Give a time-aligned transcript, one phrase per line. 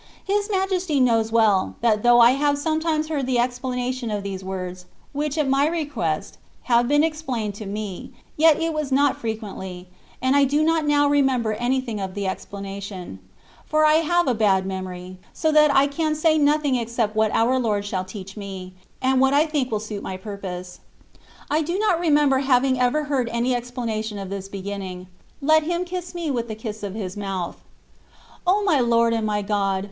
[0.25, 4.85] His Majesty knows well, that though I have sometimes heard the explanation of these words,
[5.13, 9.87] which, at my request, have been ex plained to me, yet it was not frequently,
[10.19, 13.19] and I do not now remember anything of the explana tion;
[13.63, 17.59] for I have a bad memory, so that I can say nothing except what our
[17.59, 18.73] Lord shall teach me,*
[19.03, 20.79] and what I think will suit my purpose.
[21.47, 25.09] I do not remember having ever heard any explanation of this beginning,"
[25.43, 27.57] Let him kiss me with the kiss of his mouth."
[28.47, 29.79] O my Lord and my God